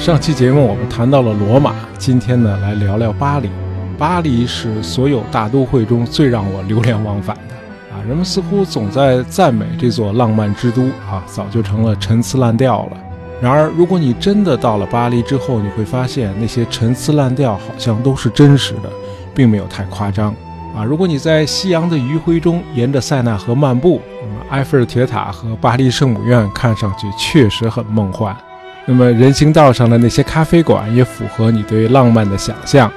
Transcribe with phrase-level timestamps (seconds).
[0.00, 3.50] 上期节目我们谈到了罗马，今天呢来聊聊巴黎。
[3.98, 7.54] 巴黎是所有大都会中最让我流连忘返的
[7.94, 8.00] 啊！
[8.08, 12.96] 人们似乎总在赞美这座浪漫之都啊，早就成了陈词滥调了。
[13.42, 18.90] 然而，如果你真的到了巴黎之后，你会发现那些陈词滥调好像都是真实的，
[19.34, 20.34] 并没有太夸张
[20.74, 20.82] 啊！
[20.82, 28.34] 如果你在夕阳的余晖中沿着塞纳河漫步，那么埃菲尔铁塔和巴黎圣母院看上去确实很梦幻。
[28.90, 32.90] 那么人行道上的那些咖啡馆也符合你对浪漫的想象，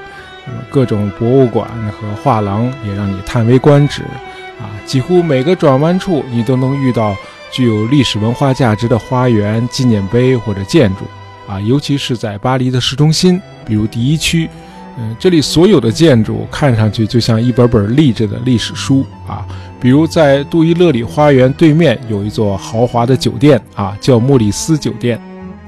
[0.71, 4.01] 各种博物馆和画廊也让你叹为观止
[4.59, 4.73] 啊！
[4.87, 7.15] 几乎每个转弯处你都能遇到。
[7.51, 11.05] 具有历史文化价值的花园、纪念碑或者建筑，
[11.47, 14.49] 啊，尤其是在巴黎的市中心，比如第一区，
[14.97, 19.45] 嗯，这里所有的建筑看上去就像一本本立着的历史书啊。
[19.79, 25.21] 比如在杜伊勒里花园对面有一座豪华的酒店啊，叫莫里斯酒店。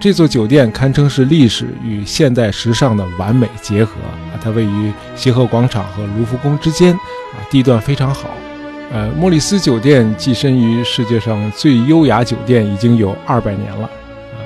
[0.06, 4.38] 这座酒店堪称是历史与现代时尚的完美结合啊。
[4.40, 8.30] 它位于协和广场和卢浮宫之间啊，地段非常好。
[8.94, 14.38] 呃，莫里斯酒店跻身于世界上最优雅酒店已经有二百年了啊。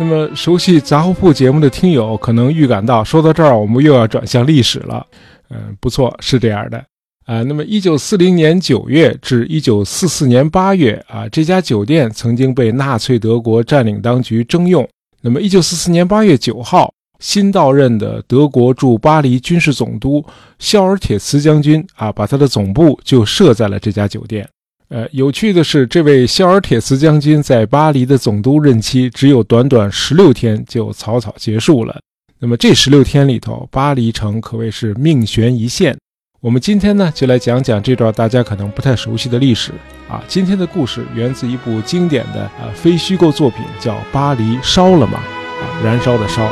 [0.00, 5.06] 那么，熟悉杂货铺节目的听友可能预感到，说到这儿我们又要转向历史了。
[5.50, 6.84] 嗯，不错，是这样的
[7.28, 7.44] 啊。
[7.44, 14.88] 那么，一九四零年九月至一九四四年八月啊，这家酒店曾经被纳粹德国占领当局征用。
[15.20, 16.92] 那么，一九四四年八月九号。
[17.20, 20.24] 新到任的德国驻巴黎军事总督
[20.60, 24.48] 肖尔铁茨将军啊，把他的总部就设在了这家酒店。
[24.88, 32.00] 呃，有趣的是，这位肖尔铁茨将军在巴黎的总督任期只有短短十六天就草草结束了。
[32.38, 35.98] 那么这十六天里头，巴黎城可谓是命悬一线。
[36.40, 39.72] 我们今天呢，就来讲讲这段大家可能不太熟悉的历史
[40.08, 40.22] 啊。
[40.28, 46.48] 今天的故事源自一部经典的啊非虚构作品，叫《巴黎烧了吗》啊，燃烧的烧。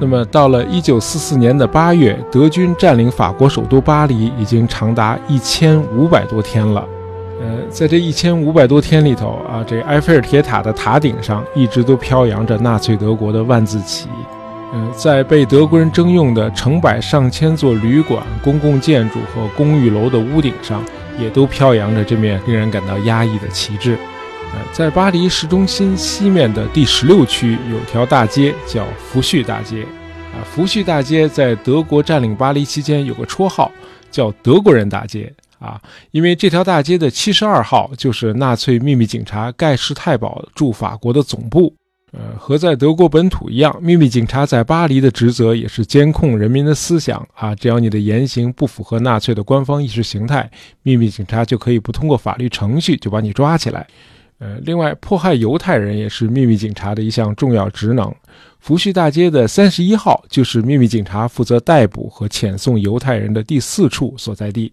[0.00, 6.84] 那么，到了一九四四年的八月，德军占领法国首都巴黎已经长达一千五百多天了。
[7.40, 14.08] 呃，在这一千五百多天里头啊，这埃菲尔铁塔的塔顶上一直都飘扬着纳粹德国的万字旗。
[14.72, 20.82] 嗯，在被德国人征用的成百上千座旅馆、公共建筑和公寓楼的屋顶上，
[21.20, 23.96] 也都飘扬着这面令人感到压抑的旗帜。
[24.54, 29.82] 呃在巴黎市中心西面的第十六区有条大街叫福煦大街，
[30.32, 33.70] 啊，福煦大街在德国占领巴黎期间有个绰号
[34.10, 35.80] 叫德国人大街，啊，
[36.10, 41.74] 因为这条大街的七十二号就是纳粹秘密警察盖世太保驻法国的总部，
[42.12, 50.50] 呃，和在德国本土一样，秘密警察在巴黎的职责也是监控人民的思想，啊，只要你的言行不符合纳粹的官方意识形态，
[50.82, 53.86] 秘密警察就可以不通过法律程序就把你抓起来。
[54.38, 58.14] 呃，另外，迫害犹太人也是秘密警察的一项重要职能。
[58.60, 64.70] 福煦大街的三十一号就是秘密警察负责逮捕和遣送犹太人的第四处所在地。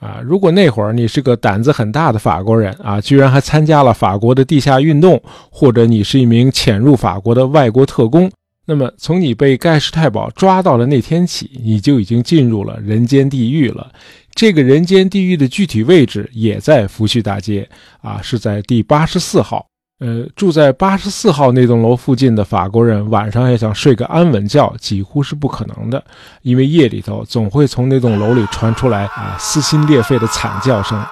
[0.00, 8.30] 啊，如果那会儿你是个胆子很大的法国人啊，居然还参加了法国的地下运动，或者你是一名潜入法国的外国特工。
[8.66, 13.92] 那么，从你被盖世太保抓到的那天起，你就已经进入了人间地狱了。
[14.34, 17.66] 这个人间地狱的具体位置也在福煦大街
[18.02, 19.64] 啊，是在第八十四号。
[19.98, 26.04] 呃，住在八十四号那栋楼附近的法国人，晚上要想睡个安稳觉，几乎是不可能的，
[26.42, 31.02] 因为夜里头总会从那栋楼里传出来啊撕心裂肺的惨叫声。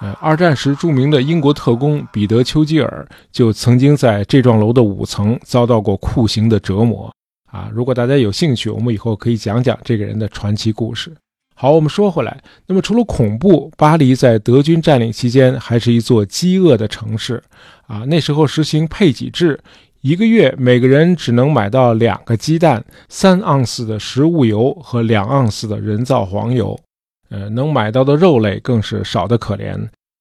[0.00, 7.12] 呃，二战时著名的英国特工彼得·丘吉尔就曾经在这幢楼的五层遭到过酷刑的折磨。
[7.52, 11.14] 啊，如果大家有兴趣，我们以后可以讲讲这个人的传奇故事。
[11.60, 17.42] 好，我们说回来，那么除了恐怖，巴黎在德军占领期间还是一座饥饿的城市。
[17.86, 19.60] 啊，那时候实行配给制，
[20.00, 26.80] 一个月每个人只能买到两个鸡蛋、三盎司的食物油和两盎司的人造黄油。
[27.28, 29.76] 呃，能买到的肉类更是少得可怜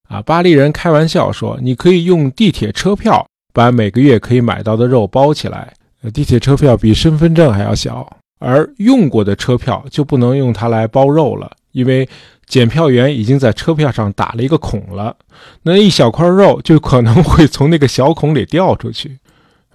[0.10, 0.22] 啊！
[0.22, 12.08] 巴黎人开玩笑说：“你可以用地铁车票把每个月可以买到的肉包起来。”呃，地铁车票比身份证还要小，而用过的车票就不能用它来包肉了，因为
[12.48, 15.16] 检票员已经在车票上打了一个孔了，
[15.62, 19.18] 那一小块肉就可能会从那个小孔里掉出去。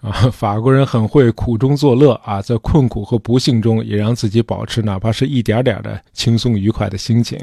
[0.00, 7.38] 啊， 法国人很会苦中作乐啊，在困苦和不幸中也让自己保持哪怕是一点点的轻松愉快的心情。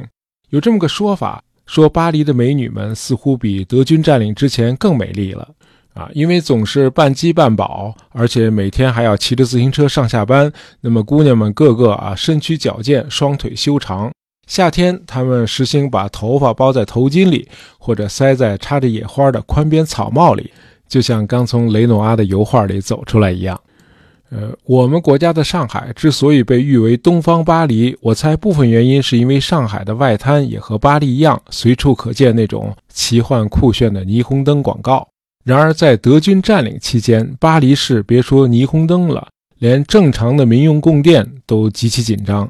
[0.50, 5.48] 有这么个说法，说巴黎的美女们似乎比德军占领之前更美丽了
[5.94, 10.52] 啊，因为总是半饥半饱，而且每天还要骑着自行车上下班。
[10.80, 14.10] 那么姑娘们个个啊身躯矫健，双腿修长，
[14.48, 17.48] 夏天，她们实行把头发包在头巾里，
[17.78, 20.52] 或者塞在插着野花的宽边草帽里，
[20.88, 23.60] 就像刚从雷诺阿的油画里走出来一样。
[24.30, 35.06] 呃，我们国家的上海之所以被誉为“东方巴黎”，我猜部分原因是因为上海的外滩也和巴黎一样，随处可见那种奇幻酷炫的霓虹灯广告。
[35.44, 39.28] 然而，在德军占领期间，巴黎市别说霓虹灯了，
[39.58, 42.44] 连正常的民用供电都极其紧张。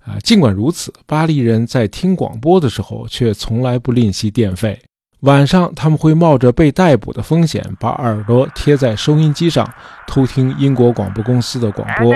[0.00, 4.78] 啊，尽管如此，巴黎人在听广播的时候却从来不吝惜电费。
[5.20, 9.68] 晚上，他们会冒着被逮捕的风险，把耳朵贴在收音机上，
[10.06, 12.14] 偷听英国广播公司的广播。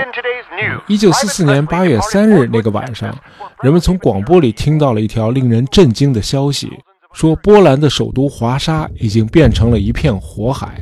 [0.87, 3.15] 一九四四年八月三日那个晚上，
[3.61, 6.71] 人们从广播里听到了一条令人震惊的消息，
[7.13, 10.81] 说波兰的首都华沙已经变成了一片火海，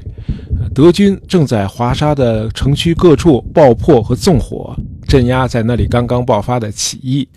[0.73, 4.75] 德军正在华沙的城区各处爆破和纵火，
[5.07, 7.27] 镇压在那里刚刚爆发的起义。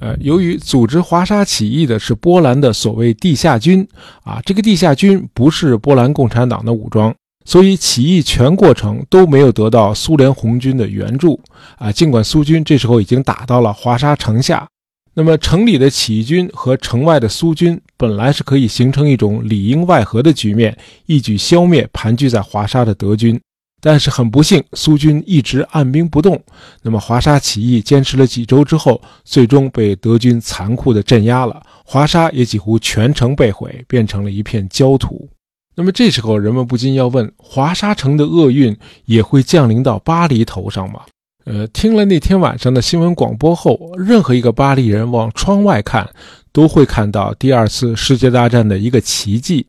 [0.00, 3.86] 呃，由于组织华沙起义的是波兰的所谓地下军
[4.22, 7.14] 啊，这个地下军不是波兰共产党的武装，
[7.46, 11.40] 所以起义全过程都没有得到苏联红军的援助
[11.76, 11.90] 啊。
[11.90, 14.68] 尽管苏军这时候已经打到了华沙城下，
[15.16, 20.76] 那么城里的起义军和城外的苏军本来是可以形成一种里应外合的局面，
[21.06, 23.40] 一举消灭盘踞在华沙的德军。
[23.80, 26.42] 但是很不幸，苏军一直按兵不动。
[26.82, 31.62] 那么华沙起义坚持了几周之后，最终被德军残酷的镇压了。
[31.84, 35.28] 华沙也几乎全城被毁，变成了一片焦土。
[35.76, 38.74] 那么这时候，人们不禁要问：华沙城的厄运
[39.04, 41.02] 也会降临到巴黎头上吗？
[41.44, 46.08] 呃，听了那天晚上的新闻广播后，任何一个巴黎人往窗外看，
[46.52, 49.66] 都会看到第二次世界大战的一个奇迹。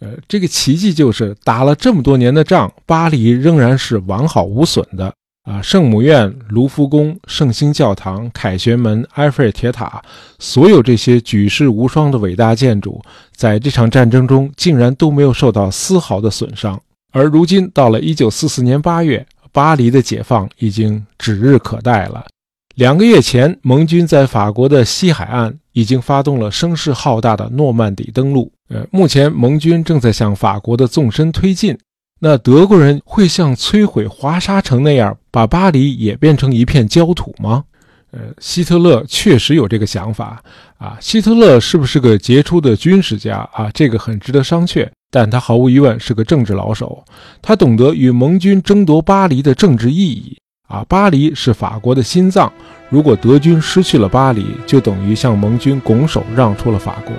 [0.00, 5.62] 呃，这个奇迹就是打了这么多年的仗，巴黎仍然是完好无损的啊！
[5.62, 10.02] 圣母院、卢浮宫、圣心教堂、凯旋门、埃菲尔铁塔，
[10.38, 13.00] 所有这些举世无双的伟大建筑，
[13.34, 16.78] 在这场战争中竟然都没有受到丝毫的损伤。
[17.12, 19.24] 而如今到了1944年8月，
[19.54, 22.26] 巴黎的解放已经指日可待了。
[22.74, 28.50] 两个月前，盟军在法国的西海岸已经发动了声势浩大的诺曼底登陆。
[28.68, 31.78] 呃，目前盟军正在向法国的纵深推进。
[32.18, 37.62] 那德国人会像摧毁华沙城那样，把巴黎也变成一片焦土吗？
[38.10, 40.42] 呃，希特勒确实有这个想法
[40.78, 40.98] 啊。
[41.00, 43.70] 希特勒是不是个杰出的军事家啊？
[43.72, 44.88] 这个很值得商榷。
[45.14, 47.04] 但他毫无疑问是个政治老手，
[47.40, 50.36] 他懂得与盟军争夺巴黎的政治意义。
[50.66, 52.52] 啊，巴黎是法国的心脏。
[52.88, 57.14] 如果德军失去了巴黎，就等于向盟军拱手让出了法国。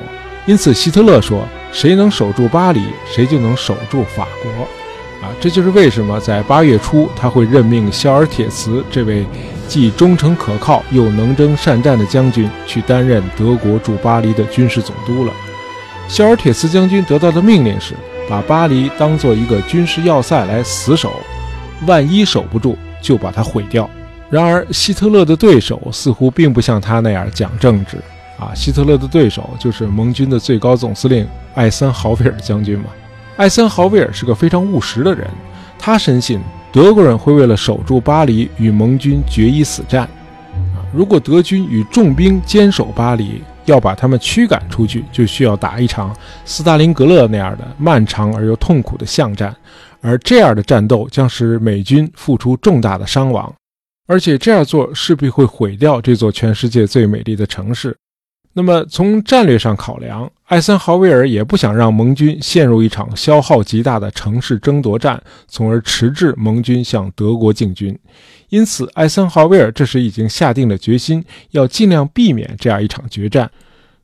[0.45, 4.51] 因此，希特勒说：“谁能守住巴黎，谁就能守住法国。”
[5.25, 9.25] 啊，这就是为什么在八月初他会任命肖尔铁茨这位
[9.69, 15.31] 既忠诚可靠又能征善战的将军去担任德国驻巴黎的军事总督了。
[16.07, 17.93] 肖尔铁斯将军得到的命令是
[18.29, 21.13] 把巴黎当做一个军事要塞来死守，
[21.85, 22.77] 万一守不住。
[23.01, 23.87] 就把它毁掉。
[24.31, 27.97] 然而，希特勒的对手似乎并不像他那样讲政治
[28.39, 28.49] 啊。
[28.55, 32.85] 希特勒的对手就是盟军的最高总司令艾森豪威尔将军嘛。
[33.37, 35.27] 艾森豪威尔是个非常务实的人，
[35.77, 36.39] 他深信
[36.71, 40.05] 德国人会为了守住巴黎与盟军决一死战
[40.73, 40.81] 啊。
[40.91, 49.55] 如果德军与重兵坚守巴黎，要把他们驱赶出去，就需要打一场斯大林格勒那样的漫长而又痛苦的巷战。
[50.01, 53.51] 而这样的战斗将使美军付出重大的伤亡，
[54.07, 57.97] 而且这样做势必会毁掉这座全世界最美丽的城市。
[58.57, 67.99] 那么，从战略上考量，艾森豪威尔也不想让盟军陷入一场消耗极大的城市争夺战，从而迟滞盟军向德国进军。
[68.47, 71.21] 因此，艾森豪威尔这时已经下定了决心，
[71.51, 73.51] 要尽量避免这样一场决战。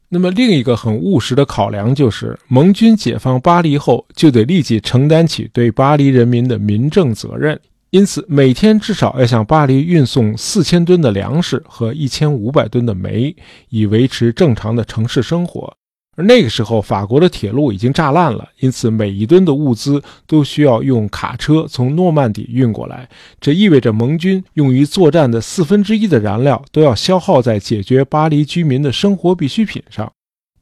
[0.09, 7.57] 那么另一个很务实的考量就是，盟军解放巴黎后，就得立即承担起对巴黎人民的民政责任，
[7.91, 13.35] 因此每天至少要向巴黎运送四千吨的粮食和一千五百吨的煤，
[13.67, 15.75] 以维持正常的城市生活。
[16.15, 23.09] 而那个时候，法国的铁路已经炸烂了，因此每一吨的物资都需要用卡车从诺曼底运过来。
[23.41, 30.09] 这意味着盟军用于作战的四分之一的燃料都要消耗在解决巴黎居民的生活必需品上。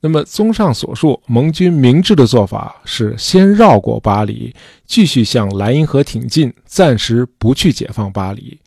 [0.02, 8.58] 那么，综上所述，盟军明智的做法是先绕过巴黎，继续向莱茵河挺进，暂时不去解放巴黎。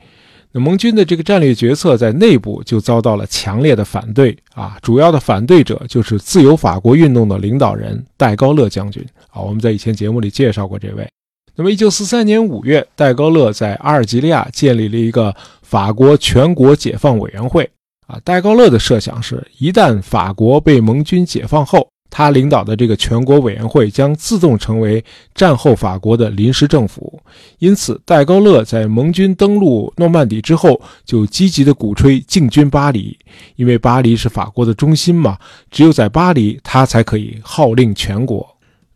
[0.54, 4.76] 那盟军的这个战略决策在内部就遭到了强烈的反对啊！
[4.82, 9.40] 主要的反对者就是自由法国运动的领导人戴高乐将军啊。
[9.40, 11.08] 我们在以前节目里介绍过这位。
[11.56, 17.70] 那么，一九四三年五月，戴高乐在阿尔及利亚建立了一个法国全国解放委员会
[18.06, 25.02] 啊，戴高乐的设想是，一旦法国被盟军解放后，他领导的这个全国委员会将自动成为
[25.34, 27.18] 战后法国的临时政府。
[27.58, 33.16] 因此，戴高乐在盟军登陆诺曼底之后，就积极地鼓吹进军巴黎，
[33.56, 35.38] 因为巴黎是法国的中心嘛，
[35.70, 38.46] 只有在巴黎，他才可以号令全国。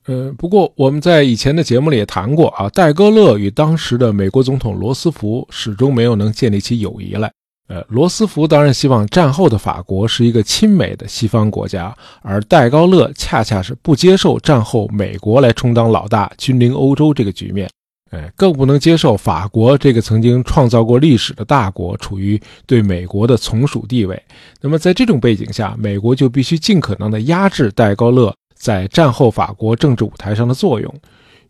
[0.07, 7.33] 呃，不过我们在以前的节目里也谈过啊，戴高乐与当时的美国总统罗斯福始终没有能建立起友谊来。
[7.69, 17.69] 呃，罗斯福当然希望战后的法国是一个亲美的西方国家，而戴高乐恰恰是不接受战后美国来充当老大、君临欧洲这个局面。
[18.11, 24.23] 哎，更不能接受法国这个曾经创造过历史的大国处于对美国的从属地位。
[24.61, 28.33] 那么在这种背景下，美国就必须尽可能的压制戴高乐。
[28.55, 30.95] 在战后法国政治舞台上的作用，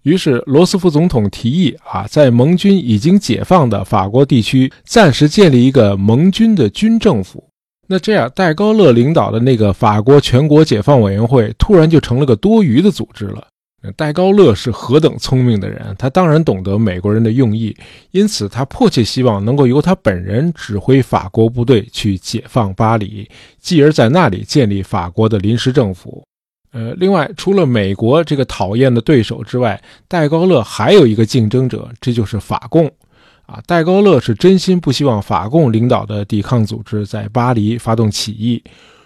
[0.06, 7.42] 于是罗斯福总统提议啊，在盟军已经解放的法国地区暂时建立一个盟军的军政府。
[7.88, 13.48] 那这样，戴高乐领导的那个法国全国解放委员会突然就成了个多余的组织了。
[13.96, 17.76] 戴高乐是何等聪明的人，他当然懂得美国人的用意，
[18.12, 23.28] 因此他迫切希望能够由他本人指挥法国部队去解放巴黎，
[23.60, 26.22] 继而在那里建立法国的临时政府。
[26.76, 32.86] 呃，另外，除了美国这个讨厌的对手之外，戴高乐还有一个竞争者，这就是法共。
[33.46, 38.62] 啊，戴高乐是真心不希望法共领导的抵抗组织在巴黎发动起义。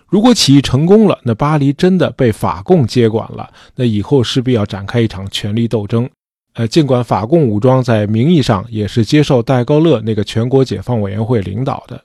[0.08, 6.10] 如果起义成功了，那巴黎真的被法共接管了，那以后势必要展开一场权力斗争。
[6.54, 12.02] 呃，尽管法共武装在名义上也是接受戴高乐那个全国解放委员会领导的。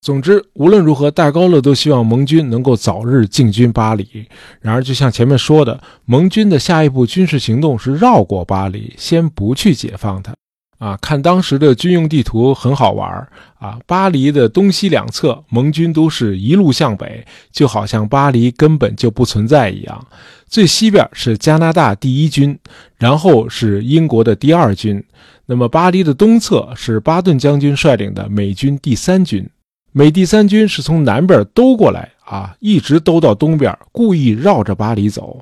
[0.00, 4.26] 总之，无论如何，戴高乐都希望盟军能够早日进军巴黎。
[4.60, 10.32] 然而，就像前面说的，盟军的下一步军事行动是绕过巴黎，先不去解放它。
[10.78, 13.10] 啊，看当时的军用地图很好玩
[13.58, 13.80] 啊！
[13.84, 20.06] 巴黎的东西两侧，盟军都是一路向北，就好像巴黎根本就不存在一样。
[20.46, 22.56] 最西边是加拿大第一军，
[22.96, 25.02] 然后是英国的第二军。
[25.46, 29.44] 那么，巴黎的东侧是巴顿将军率领的美军第三军。
[29.92, 35.40] 美第三军是从南边兜过来啊，一直兜到东边，故意绕着巴黎走。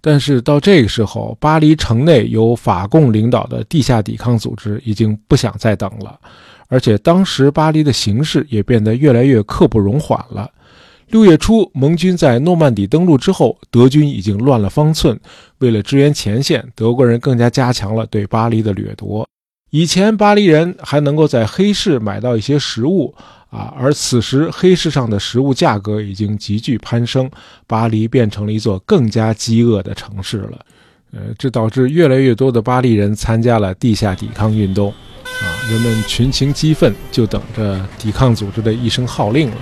[0.00, 6.16] 但是到这个时候，巴黎城内由法共领导的地下抵抗组织已经不想再等了，
[6.68, 10.48] 而且当时巴黎的形势也变得越来越刻不容缓了。
[11.08, 15.18] 六月初，盟军在诺曼底登陆之后，德军已经乱了方寸。
[15.58, 19.26] 为了支援前线，德国人更加加强了对巴黎的掠夺。
[19.70, 23.14] 以前，巴黎人还能够在黑市买到一些食物。
[23.50, 27.30] 啊，而此时黑市上的食物价格已经急剧攀升，
[27.66, 30.58] 巴黎变成了一座更加饥饿的城市了。
[31.12, 34.92] 呃，这导致越来越多的巴黎人参加了地下抵抗运动。
[35.24, 39.56] 啊，人们群情激愤，就等着抵抗组织的一声号令了。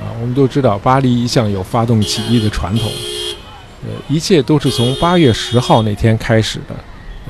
[0.00, 2.90] 啊，我们都知道巴黎一向有发动起义的传统。
[3.84, 6.74] 呃，一切都是从八月十号那天开始的。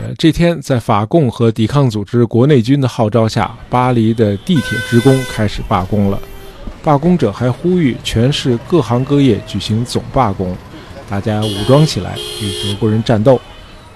[0.01, 6.19] 呃，这天在法共和抵抗组织国内军的号召下，巴黎的地铁职工开始罢工了。
[6.85, 10.57] 罢工者还呼吁全市各行各业举行总罢工，
[11.11, 13.41] 大家武装起来与德国人战斗。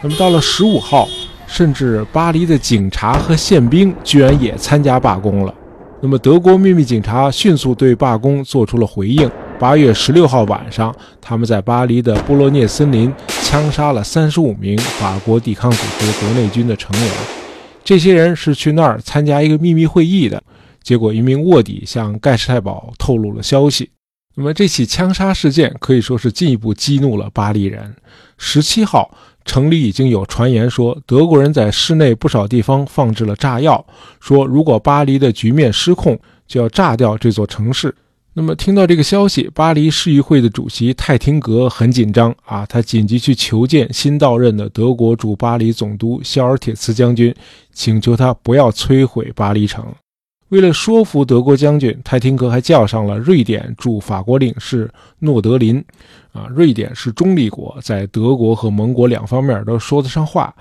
[0.00, 1.08] 那么到了十五号，
[1.46, 5.54] 甚至巴黎的警察和宪兵居然也参加罢工了。
[6.00, 9.30] 那么德国秘密警察迅速对罢工做出了回应。
[9.62, 13.14] 八月十六号晚上，他们在巴黎的布洛涅森林
[13.44, 17.10] 枪杀了三十五名法国抵抗组织国内军的成员。
[17.84, 20.42] 这些人是去那儿参加一个秘密会议的。
[20.82, 23.88] 结果，一名卧底向盖世太保透露了消息。
[24.34, 27.94] 那么，这起枪杀事件可以说是进一步激怒了巴黎人。
[28.36, 33.86] 十七号，城里已经有传言说，德国人在市内不少地方放置了炸药，
[34.18, 37.94] 说如果巴黎的局面失控，就要炸掉这座城市。
[38.34, 47.34] 那么，听到这个消息，巴黎市议会的主席泰廷格很紧张啊，他紧急去求见新到任的德国驻巴黎总督肖尔铁茨将军，
[47.74, 49.84] 请求他不要摧毁巴黎城。
[50.48, 55.84] 为了说服德国将军，泰廷格还叫上了瑞典驻法国领事诺德林。
[56.32, 60.54] 啊，瑞典是中立国，在德国和盟国两方面都说得上话。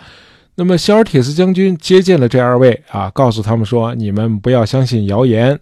[0.55, 5.57] 那么，肖尔铁茨将军接见了这二位啊，告诉他们说：“你们不要相信谣言。”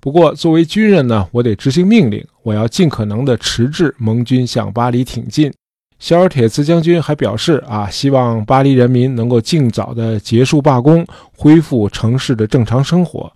[0.00, 5.52] 不过，作为军人呢，我得执行命令，我要尽可能的迟滞盟军向巴黎挺进。
[5.98, 13.30] 肖尔铁茨将军还表示啊，希望巴黎人民能够尽早的结束罢工，恢复城市的正常生活。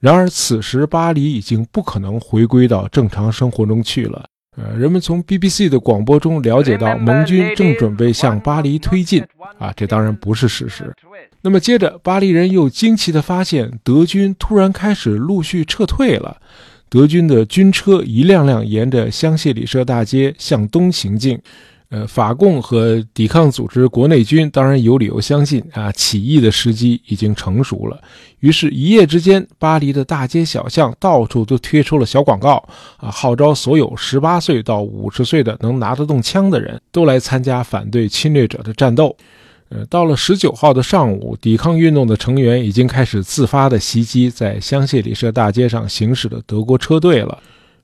[0.00, 4.24] 然而，此时巴黎已经不可能回归到正常生活中去了。
[4.58, 9.24] 呃，人们从 BBC 的广播中了解到，盟军正准备向巴黎推进。
[9.58, 10.92] 啊，这当然不是事实。
[11.40, 16.36] 那么接着，巴黎人又惊奇地发现，德军突然开始陆续撤退了。
[16.88, 21.38] 德军的军车一辆辆沿着香榭里舍大街向东行进。
[21.90, 27.98] 呃，法共和抵抗组织国内军当然有理由相信啊，起义的时机已经成熟了。
[28.40, 32.62] 于是，一夜之间，巴黎的大街小巷到处都贴出了小广告
[32.98, 39.16] 啊，号召所有十八岁到五十岁的能拿得动枪的人都来参加反对侵略者的战斗。
[39.70, 47.38] 呃，到了十九号的上午，抵抗运动的成员已经开始自发的袭击在香榭里舍大街上行驶的德国车队了。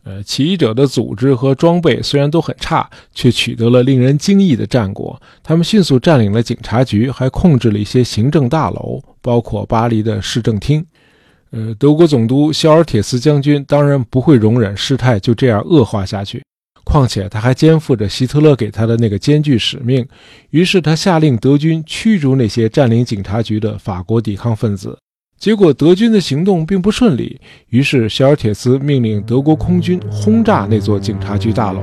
[0.04, 5.20] 呃，起义者的组织和装备虽然都很差，却取得了令人惊异的战果。
[5.42, 10.84] 他们迅速占领了警察局，还控制了一些行政大楼，包括巴黎的市政厅。
[11.52, 16.42] 呃，德国总督肖尔铁斯将军当然不会容忍事态就这样恶化下去，
[16.84, 20.06] 况且他还肩负着希特勒给他的那个艰巨使命。
[20.50, 24.98] 于是他下令德军驱逐那些占领警察局的法国抵抗分子。
[25.44, 31.82] 结果德军的行动并不顺利，于是肖尔铁斯命令德国空军轰炸那座警察局大楼。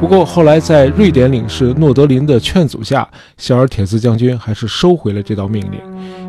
[0.00, 5.78] 不过后来在瑞典领事诺德林的劝阻下，肖尔铁斯将军还是收回了这道命令，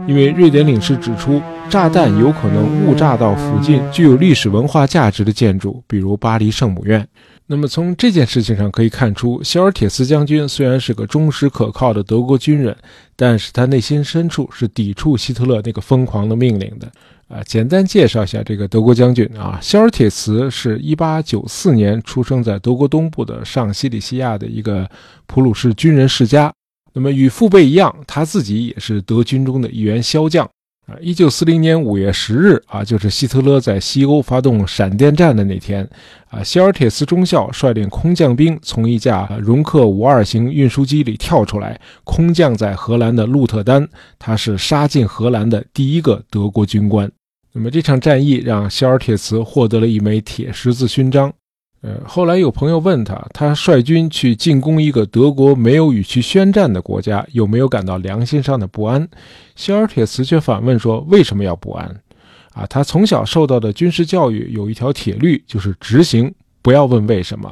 [0.08, 7.08] 因为瑞典领事指出，炸弹有可能误炸到附近具有历史文化价值的建筑，比如巴黎圣母院。
[7.52, 12.74] 那么从这件事情上可以看出，肖尔铁斯将军虽然是个忠实可靠的德国军人，
[13.18, 16.90] 但是他内心深处是抵触希特勒那个疯狂的命令的。
[17.28, 24.90] 啊，简单介绍一下这个德国将军啊，肖尔铁茨是一八九四年出生在德国东部的上西里西亚的一个
[25.28, 26.54] 普鲁士军人世家。
[26.94, 30.50] 那么与父辈一样，他自己也是德军中的一员骁将。
[30.92, 35.88] 啊，一九四零年五月十日啊，就是希特勒在西欧发动闪电战的那天
[36.30, 43.88] 啊，肖尔铁斯中校率领空降兵从一架容克五二型运输机里跳出来，空降在荷兰的鹿特丹，
[44.20, 47.10] 他是杀进荷兰的第一个德国军官。
[47.54, 51.32] 那么这场战役让肖尔铁茨获得了一枚铁十字勋章。
[51.82, 59.08] 呃，后来有朋友问他，他率军去进攻一个德国没有与其宣战的国家，有没有感到良心上的不安？
[59.56, 61.88] 肖尔铁茨却反问说：“为什么要不安？
[62.54, 67.52] 啊，他从小受到的军事教育有一条铁律，就是执行，不要问为什么。”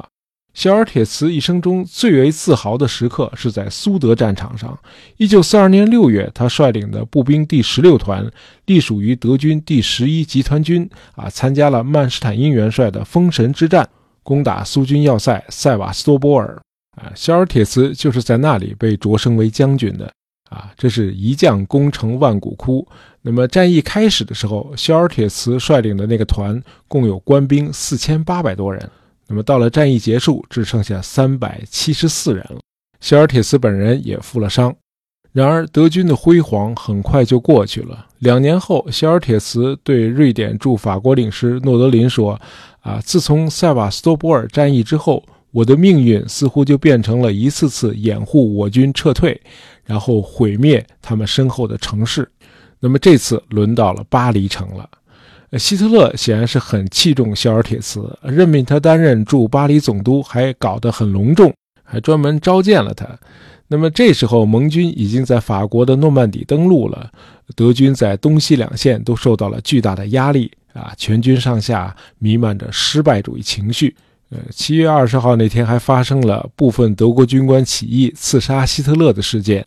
[0.54, 4.78] 肖尔铁茨一生中最为自豪的时刻是在苏德战场上。
[5.18, 8.30] 1942年6月，他率领的步兵第十六团，
[8.66, 13.88] 隶属于德军第十一集团军，啊，参加了曼施坦因元帅的封神之战。
[14.22, 16.60] 攻打苏军要塞塞瓦斯托波尔，
[16.96, 20.12] 啊，肖尔铁茨就是在那里被擢升为将军的，
[20.50, 22.86] 啊，这是一将功成万骨枯。
[23.22, 28.90] 那么战役开始的时候，肖尔铁茨率领的那个团共有官兵四千八百多人，
[29.26, 32.58] 那么到了战役结束，只剩下三百七十四人了。
[33.00, 34.74] 肖尔铁茨本人也负了伤。
[35.32, 38.06] 然而，德军的辉煌很快就过去了。
[38.18, 42.38] 两年后，肖尔铁茨对瑞典驻法国领事诺德林说
[42.82, 49.40] ：“啊，自从塞瓦斯托波尔战役之后，我的命运似乎就变成了一次次掩护我军撤退，
[49.84, 52.28] 然后毁灭他们身后的城市。
[52.80, 54.88] 那么这次轮到了巴黎城了。
[55.58, 63.06] 希特勒显然是很器重肖尔铁茨，任命他担任驻巴黎总督，还搞得很隆重，还专门召见了他。”
[63.72, 67.08] 那么这时候，盟军已经在法国的诺曼底登陆了，
[67.54, 73.94] 德军在东西两线都受到了巨大的压力啊，全军上下弥漫着失败主义情绪。
[74.30, 79.64] 呃，七月二十号那天还发生了部分德国军官起义刺杀希特勒的事件。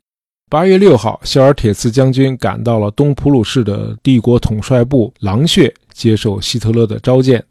[0.49, 7.41] 八月六号，肖尔铁茨将军赶到了东普鲁士的帝国统帅部狼穴，接受希特勒的召见。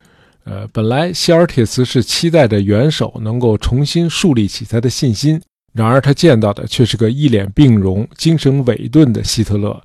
[0.44, 5.40] 呃，本来肖尔铁茨是期待着元首能够重新树立起他的信心。
[5.72, 9.82] 然而，他见到的却是个一脸病容、精神萎顿的希特勒。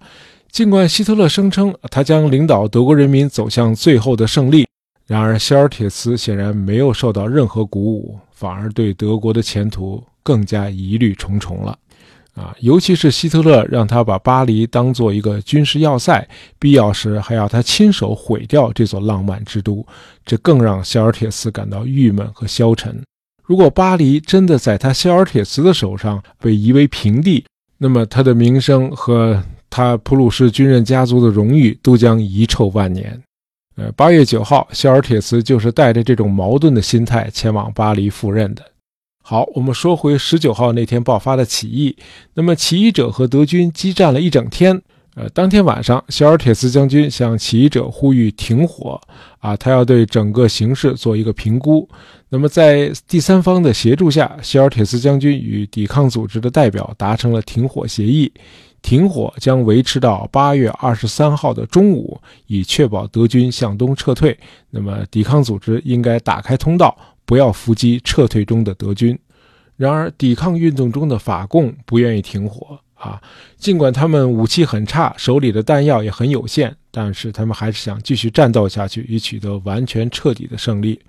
[0.51, 4.67] 尽管希特勒声称他将领导德国人民走向最后的胜利，
[5.05, 11.77] 然而肖尔铁茨显然没有受到任何鼓舞，反而对德国的前途更加疑虑重重了。
[12.33, 16.27] 啊，尤其是希特勒让他把巴黎当做一个军事要塞，
[16.59, 19.85] 必要时还要他亲手毁掉这座浪漫之都，
[20.25, 23.01] 这更让肖尔铁茨感到郁闷和消沉。
[23.47, 27.45] 如果巴黎真的在他肖尔铁茨的手上被夷为平地，
[27.77, 33.17] 那么他的名声和他普鲁士军人家族的荣誉都将遗臭万年。
[33.77, 38.61] 呃，八月九号，肖尔铁茨就是带着这种矛盾的心态前往巴黎赴任的。
[39.23, 41.95] 好，我们说回十九号那天爆发的起义，
[42.33, 44.81] 那么起义者和德军激战了一整天。
[45.19, 49.01] 呃，当天晚上，肖尔铁斯将军向起义者呼吁停火，
[49.39, 51.89] 啊，他要对整个形势做一个评估。
[52.29, 58.31] 那么，在第三方的协助下，肖尔铁斯将军与抵抗组织的代表达成了停火协议。
[58.83, 64.37] 停火将维持到八月二十三号的中午，以确保德军向东撤退。
[64.69, 69.17] 那么，抵抗组织应该打开通道，不要伏击撤退中的德军。
[69.77, 73.21] 然而，抵抗运动中的法共不愿意停火啊！
[73.57, 80.99] 尽管他们武器很差，手里的弹药也很有限，但是他们还是想继续战斗下去，以取得完全彻底的胜利。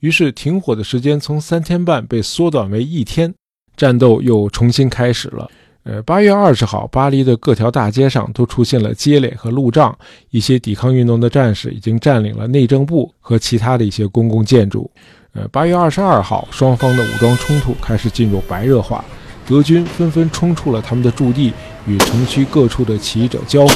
[0.00, 3.32] 于是，停火的时间从三天半被缩短为一天，
[3.76, 5.50] 战斗又重新开始了。
[5.84, 9.96] 呃，八月二十号，巴黎的各条大街上都出现了街垒和路障，
[10.30, 14.90] 一些抵抗运动的战士已经占领了内政部和其他的一些公共建筑。
[15.32, 19.04] 呃，八月二十二号，双方的武装冲突开始进入白热化，
[19.46, 21.52] 德军纷纷冲出了他们的驻地，
[21.86, 23.74] 与城区各处的起义者交火。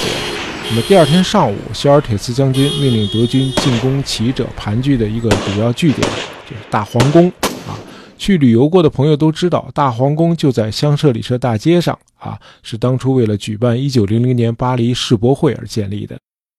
[0.68, 6.06] 那么第二天上午，肖尔铁斯将军命令德军进攻起义者盘踞的一个主要据点，
[6.48, 7.28] 就是大皇宫
[7.66, 7.78] 啊。
[8.18, 16.18] 去旅游过的朋友都知道，大皇宫就在香榭里舍大街上啊，是当初为了举办1900年巴黎世博会而建立的。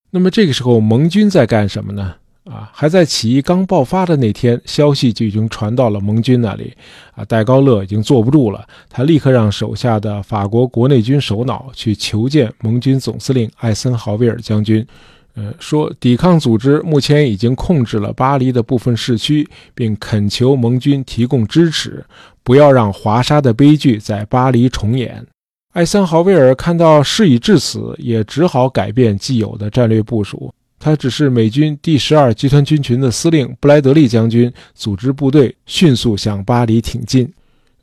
[0.10, 2.16] 那么这个时候，盟军在干什么呢？
[2.52, 6.74] 啊，还在起义刚爆发的那天，消息就已经传到了盟军那里。
[7.16, 14.86] 啊，戴高乐已经坐不住了，他立刻让手下的法国国内军首脑去求见盟军总司令艾森豪威尔将军。
[15.36, 22.04] 呃，说抵抗组织目前已经控制了巴黎的部分市区，并恳求盟军提供支持，
[22.44, 25.26] 不要让华沙的悲剧在巴黎重演。
[25.72, 30.54] 艾森豪威尔看到事已至此，也只好改变既有的战略部署。
[30.82, 37.32] 他只是美军第十二集团军群的司令布莱德利将军，组织部队迅速向巴黎挺进。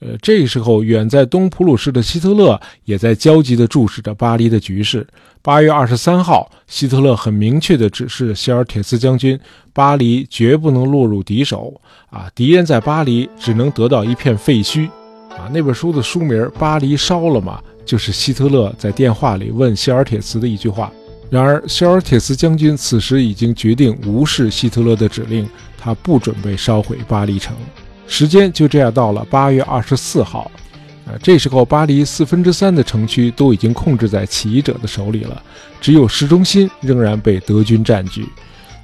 [0.00, 5.06] 呃，这个时候，远在东普鲁士的希特勒也在焦急地注视着巴黎的局势。
[5.42, 9.38] 八月二十三号，希特勒很明确地指示希尔铁斯将军，
[9.72, 11.80] 巴黎绝不能落入敌手。
[12.10, 14.88] 啊，敌人在巴黎只能得到一片废墟。
[15.30, 20.92] 啊，那本书的书名《巴黎烧了吗》，就是希特勒在电话里问希尔铁茨的一句话。
[21.30, 27.54] 然而，肖尔铁斯将军此时已经决定无视希特勒的指令，他不准备烧毁巴黎城。
[28.06, 30.50] 时间就这样到了八月二十四号，
[31.06, 35.42] 啊，这时候巴黎四分之三的城区都已经控制在起义者的手里了，
[35.82, 38.26] 只有市中心仍然被德军占据。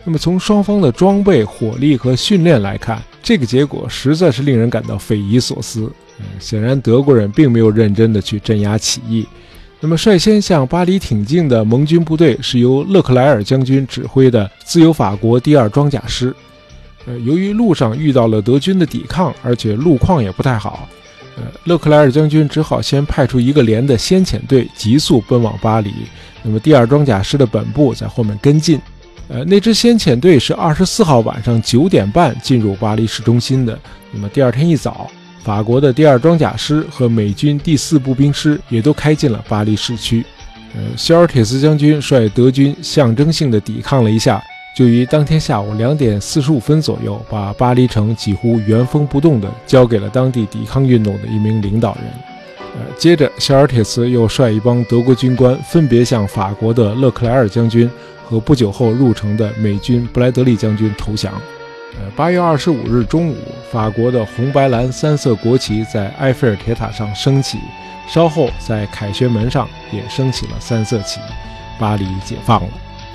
[0.04, 5.90] 那么从双方的装备、火力和训练来看，这个结果实在是令人感到匪夷所思。
[6.18, 9.26] 嗯，显然德国人并没有认真的去镇压起义。
[9.85, 16.35] 那么率先向巴黎挺进的盟军部队是由勒克莱尔将军指挥的自由法国第二装甲师。
[17.05, 20.88] 呃，由于路上遇到了德军的抵抗，而且路况也不太好，
[21.37, 25.92] 呃，勒克莱尔将军只好先派出一个连的先遣队急速奔往巴黎。
[26.42, 28.81] 那么第二装甲师的本部在后面跟进。
[29.29, 33.79] 呃，那支先遣队是二十四号晚上九点半进入巴黎市中心的。
[34.11, 35.11] 那么第二天一早，
[35.44, 40.24] 法国的第二装甲师和美军第四步兵师也都开进了巴黎市区。
[40.74, 44.42] 呃，肖尔铁斯将军率德军象征性的抵抗了一下。
[44.74, 52.04] 就于当天下午两点四十五分左右，把巴黎城几乎原封不动地交给了当地抵抗运动的一名领导人。
[52.59, 57.88] 呃，接着，肖尔铁茨又率一帮德国军官分别向法国的勒克莱尔将军
[58.24, 61.33] 和不久后入城的美军布莱德利将军投降。
[61.96, 63.37] 呃，八月二十五日中午，
[63.70, 67.59] 法国的红白蓝三色国旗在埃菲尔铁塔上升起，
[68.09, 71.20] 稍后在凯旋门上也升起了三色旗，
[71.78, 72.68] 巴黎解放了。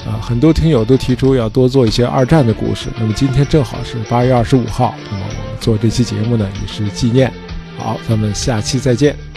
[0.08, 2.88] 啊，很多听友都提出要多做一些二战的故事。
[2.98, 7.30] 那么今天正好是八月二十五号，那么我们做这期节目呢，也是纪念。
[7.78, 9.29] 好，咱们下期再见。